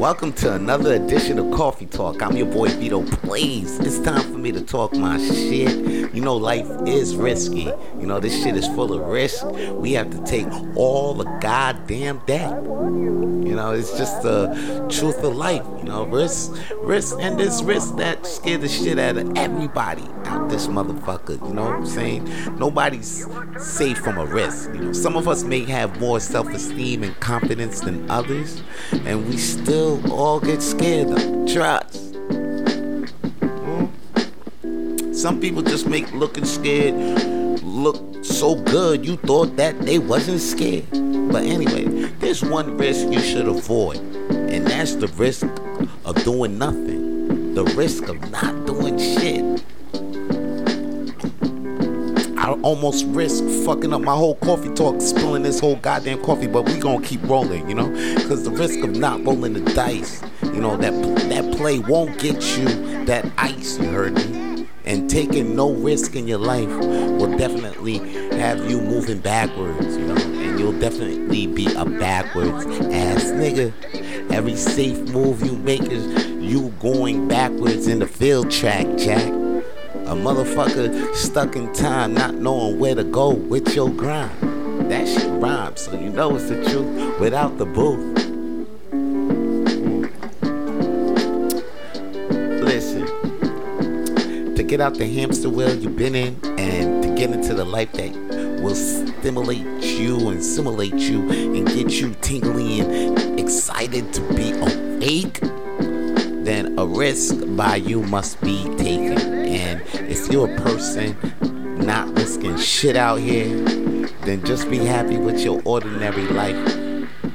Welcome 0.00 0.32
to 0.32 0.54
another 0.54 0.94
edition 0.94 1.38
of 1.38 1.50
Coffee 1.50 1.84
Tawlk. 1.84 2.22
I'm 2.22 2.34
your 2.34 2.46
boy 2.46 2.70
Vito 2.70 3.02
Blaze. 3.02 3.78
It's 3.80 4.00
time 4.00 4.22
for 4.32 4.38
me 4.38 4.50
to 4.50 4.62
talk 4.62 4.94
my 4.94 5.18
shit. 5.18 6.14
You 6.14 6.22
know, 6.22 6.36
life 6.36 6.66
is 6.86 7.14
risky. 7.14 7.70
You 7.98 8.06
know, 8.06 8.18
this 8.18 8.42
shit 8.42 8.56
is 8.56 8.66
full 8.68 8.94
of 8.94 9.06
risk. 9.06 9.44
We 9.72 9.92
have 9.92 10.08
to 10.08 10.24
take 10.24 10.46
all 10.74 11.12
the 11.12 11.24
goddamn 11.42 12.22
debt. 12.24 12.62
You 12.62 13.56
know, 13.56 13.72
it's 13.72 13.98
just 13.98 14.22
the 14.22 14.86
truth 14.88 15.22
of 15.22 15.36
life. 15.36 15.66
You 15.80 15.84
know, 15.84 16.06
risk, 16.06 16.56
risk, 16.78 17.18
and 17.20 17.38
this 17.38 17.62
risk 17.62 17.96
that 17.96 18.24
scare 18.26 18.56
the 18.56 18.68
shit 18.68 18.98
out 18.98 19.18
of 19.18 19.36
everybody 19.36 20.06
out 20.24 20.48
this 20.48 20.66
motherfucker. 20.66 21.46
You 21.46 21.54
know 21.54 21.64
what 21.64 21.74
I'm 21.74 21.86
saying? 21.86 22.24
Nobody's 22.58 23.26
safe 23.58 23.98
from 23.98 24.16
a 24.16 24.24
risk. 24.24 24.72
You 24.72 24.80
know, 24.80 24.92
some 24.92 25.16
of 25.16 25.28
us 25.28 25.42
may 25.42 25.64
have 25.64 26.00
more 26.00 26.20
self-esteem 26.20 27.02
and 27.02 27.18
confidence 27.20 27.80
than 27.80 28.10
others, 28.10 28.62
and 28.92 29.28
we 29.28 29.36
still 29.36 29.89
all 30.10 30.40
get 30.40 30.62
scared 30.62 31.08
of 31.10 31.52
trust. 31.52 32.14
Some 35.12 35.40
people 35.40 35.62
just 35.62 35.86
make 35.86 36.12
looking 36.12 36.44
scared 36.44 36.94
look 37.62 38.24
so 38.24 38.54
good 38.54 39.04
you 39.04 39.16
thought 39.16 39.56
that 39.56 39.78
they 39.80 39.98
wasn't 39.98 40.40
scared. 40.40 40.90
But 41.32 41.44
anyway, 41.44 41.84
there's 42.20 42.42
one 42.42 42.76
risk 42.76 43.08
you 43.08 43.20
should 43.20 43.46
avoid, 43.46 43.98
and 43.98 44.66
that's 44.66 44.94
the 44.96 45.08
risk 45.08 45.46
of 46.04 46.22
doing 46.24 46.58
nothing. 46.58 47.54
The 47.54 47.64
risk 47.64 48.08
of 48.08 48.30
not 48.30 48.66
doing 48.66 48.98
shit. 48.98 49.64
Almost 52.62 53.06
risk 53.06 53.42
fucking 53.64 53.92
up 53.92 54.02
my 54.02 54.14
whole 54.14 54.34
coffee 54.36 54.68
talk, 54.74 55.00
spilling 55.00 55.42
this 55.42 55.60
whole 55.60 55.76
goddamn 55.76 56.22
coffee, 56.22 56.46
but 56.46 56.66
we 56.66 56.78
gonna 56.78 57.04
keep 57.04 57.22
rolling, 57.22 57.66
you 57.68 57.74
know? 57.74 57.88
Because 58.16 58.44
the 58.44 58.50
risk 58.50 58.80
of 58.80 58.96
not 58.96 59.24
rolling 59.24 59.54
the 59.54 59.74
dice, 59.74 60.22
you 60.42 60.60
know, 60.60 60.76
that 60.76 60.92
that 61.30 61.56
play 61.56 61.78
won't 61.78 62.18
get 62.18 62.58
you 62.58 62.66
that 63.06 63.24
ice, 63.38 63.78
you 63.78 63.86
heard 63.86 64.14
me? 64.14 64.66
And 64.84 65.08
taking 65.08 65.56
no 65.56 65.72
risk 65.72 66.16
in 66.16 66.28
your 66.28 66.38
life 66.38 66.68
will 66.68 67.34
definitely 67.38 67.98
have 68.36 68.70
you 68.70 68.80
moving 68.80 69.20
backwards, 69.20 69.96
you 69.96 70.06
know? 70.06 70.16
And 70.16 70.58
you'll 70.58 70.78
definitely 70.78 71.46
be 71.46 71.72
a 71.74 71.84
backwards 71.86 72.66
ass 72.92 73.24
nigga. 73.32 73.72
Every 74.30 74.56
safe 74.56 74.98
move 75.12 75.42
you 75.42 75.56
make 75.56 75.82
is 75.82 76.06
you 76.42 76.74
going 76.78 77.26
backwards 77.26 77.86
in 77.86 78.00
the 78.00 78.06
field 78.06 78.50
track, 78.50 78.86
Jack. 78.98 79.39
A 80.10 80.12
motherfucker 80.12 81.14
stuck 81.14 81.54
in 81.54 81.72
time, 81.72 82.14
not 82.14 82.34
knowing 82.34 82.80
where 82.80 82.96
to 82.96 83.04
go 83.04 83.30
with 83.30 83.76
your 83.76 83.88
grind. 83.88 84.90
That 84.90 85.06
shit 85.06 85.30
rhymes, 85.40 85.82
so 85.82 85.92
you 85.92 86.10
know 86.10 86.34
it's 86.34 86.48
the 86.48 86.64
truth 86.64 87.20
without 87.20 87.58
the 87.58 87.64
booth. 87.64 88.16
Listen, 92.60 93.06
to 94.56 94.62
get 94.64 94.80
out 94.80 94.94
the 94.94 95.06
hamster 95.06 95.48
wheel 95.48 95.72
you've 95.76 95.96
been 95.96 96.16
in 96.16 96.40
and 96.58 97.04
to 97.04 97.14
get 97.14 97.30
into 97.30 97.54
the 97.54 97.64
life 97.64 97.92
that 97.92 98.12
will 98.60 98.74
stimulate 98.74 99.64
you 99.80 100.28
and 100.28 100.44
simulate 100.44 100.94
you 100.94 101.30
and 101.30 101.68
get 101.68 101.92
you 102.00 102.16
tingly 102.20 102.80
and 102.80 103.38
excited 103.38 104.12
to 104.12 104.20
be 104.34 104.50
awake, 104.50 105.38
then 106.44 106.76
a 106.80 106.84
risk 106.84 107.36
by 107.56 107.76
you 107.76 108.02
must 108.02 108.40
be 108.40 108.64
taken. 108.76 109.38
And 109.50 109.82
if 110.10 110.30
you're 110.32 110.52
a 110.52 110.60
person 110.60 111.16
not 111.86 112.08
risking 112.18 112.58
shit 112.58 112.96
out 112.96 113.20
here, 113.20 113.48
then 114.24 114.44
just 114.44 114.68
be 114.68 114.78
happy 114.78 115.16
with 115.16 115.40
your 115.40 115.62
ordinary 115.64 116.26
life 116.26 116.56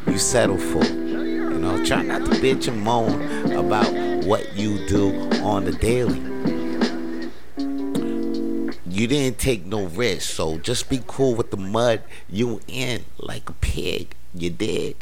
you 0.08 0.18
settle 0.18 0.58
for. 0.58 0.84
You 0.84 1.58
know, 1.58 1.84
try 1.86 2.02
not 2.02 2.26
to 2.26 2.32
bitch 2.32 2.68
and 2.68 2.82
moan 2.82 3.54
about 3.54 3.92
what 4.26 4.56
you 4.58 4.86
do 4.88 5.14
on 5.42 5.64
the 5.64 5.72
daily. 5.72 6.20
You 8.88 9.08
didn't 9.08 9.40
take 9.40 9.66
no 9.66 9.86
risk, 9.86 10.30
so 10.36 10.58
just 10.58 10.90
be 10.90 11.02
cool 11.08 11.34
with 11.34 11.52
the 11.52 11.58
mud 11.58 12.02
you 12.30 12.60
in 12.68 13.06
like 13.18 13.50
a 13.50 13.54
pig. 13.54 14.16
You 14.34 14.50
dig? 14.50 14.98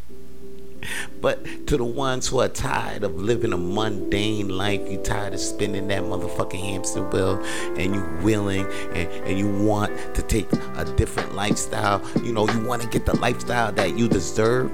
But 1.21 1.45
to 1.67 1.77
the 1.77 1.83
ones 1.83 2.27
who 2.27 2.39
are 2.39 2.49
tired 2.49 3.03
of 3.03 3.15
living 3.15 3.53
a 3.53 3.57
mundane 3.57 4.49
life, 4.49 4.81
you 4.89 4.97
tired 4.97 5.33
of 5.33 5.39
spinning 5.39 5.87
that 5.87 6.03
motherfucking 6.03 6.59
hamster 6.59 7.03
wheel, 7.03 7.41
and 7.77 7.95
you 7.95 8.03
willing 8.21 8.65
and, 8.93 9.09
and 9.25 9.37
you 9.37 9.49
want 9.63 9.91
to 10.15 10.21
take 10.21 10.51
a 10.51 10.85
different 10.95 11.35
lifestyle, 11.35 12.01
you 12.23 12.33
know, 12.33 12.47
you 12.49 12.63
want 12.65 12.81
to 12.81 12.87
get 12.87 13.05
the 13.05 13.15
lifestyle 13.17 13.71
that 13.71 13.97
you 13.97 14.07
deserve, 14.07 14.73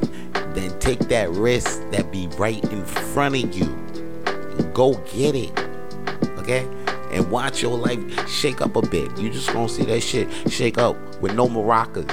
then 0.54 0.78
take 0.80 1.00
that 1.10 1.30
risk 1.32 1.82
that 1.92 2.12
be 2.12 2.28
right 2.38 2.64
in 2.66 2.84
front 2.86 3.36
of 3.36 3.56
you. 3.56 3.66
Go 4.74 4.96
get 5.14 5.36
it. 5.36 5.58
Okay? 6.40 6.68
And 7.12 7.30
watch 7.32 7.62
your 7.62 7.78
life 7.78 8.30
shake 8.30 8.62
up 8.62 8.76
a 8.76 8.82
bit. 8.82 9.18
You 9.18 9.30
just 9.30 9.52
gonna 9.52 9.70
see 9.70 9.84
that 9.86 10.02
shit 10.02 10.30
shake 10.52 10.78
up 10.78 10.96
with 11.22 11.36
no 11.36 11.48
maracas. 11.48 12.10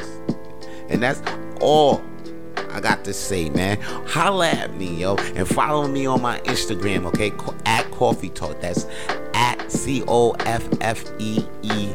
And 0.88 1.02
that's 1.02 1.22
all 1.60 2.02
I 2.76 2.80
got 2.80 3.04
to 3.04 3.14
say, 3.14 3.48
man. 3.48 3.80
Holla 3.80 4.48
at 4.48 4.74
me, 4.74 4.96
yo, 4.96 5.16
and 5.16 5.48
follow 5.48 5.88
me 5.88 6.04
on 6.04 6.20
my 6.20 6.40
Instagram, 6.40 7.06
okay? 7.06 7.32
At 7.64 7.90
Coffee 7.90 8.28
Tawlk. 8.28 8.60
That's 8.60 8.86
at 9.32 9.72
C 9.72 10.04
O 10.06 10.32
F 10.40 10.68
F 10.82 11.02
E 11.18 11.42
E, 11.62 11.88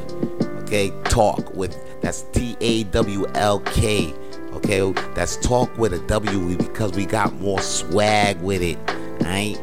okay? 0.64 0.92
Talk 1.03 1.53
with 1.53 1.78
that's 2.02 2.24
T 2.34 2.58
A 2.62 2.84
W 2.86 3.28
L 3.36 3.59
K, 3.59 4.12
okay? 4.53 4.92
That's 5.14 5.38
talk 5.38 5.78
with 5.78 5.94
a 5.94 6.00
W 6.08 6.58
because 6.58 6.94
we 6.94 7.06
got 7.06 7.31
more 7.36 7.62
swag 7.62 8.42
with 8.42 8.63
it. 8.63 8.80
Alright? 9.22 9.62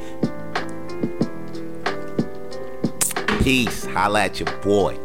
Peace. 3.42 3.86
Holla 3.86 4.20
at 4.26 4.38
your 4.38 4.56
boy. 4.60 4.96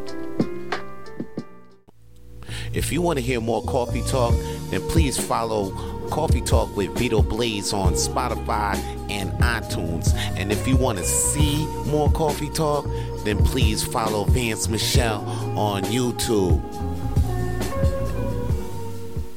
If 2.71 2.91
you 2.91 3.01
want 3.01 3.17
to 3.17 3.25
hear 3.25 3.41
more 3.41 3.63
coffee 3.63 4.03
talk, 4.03 4.35
then 4.69 4.81
please 4.89 5.17
follow 5.17 5.71
Coffee 6.13 6.41
Tawlk 6.41 6.75
with 6.75 6.95
Vito 6.95 7.23
Blaze 7.23 7.73
on 7.73 7.93
Spotify 7.93 8.75
and 9.09 9.31
iTunes. 9.41 10.13
And 10.37 10.51
if 10.51 10.67
you 10.67 10.77
want 10.77 10.99
to 10.99 11.03
see 11.03 11.65
more 11.87 12.11
Coffee 12.11 12.51
Tawlk, 12.51 12.85
then 13.23 13.43
please 13.43 13.83
follow 13.83 14.23
Vance 14.25 14.69
Michelle 14.69 15.21
on 15.57 15.81
YouTube. 15.85 16.61